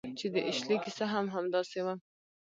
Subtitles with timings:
[0.19, 1.93] چې د اشلي کیسه هم همداسې وه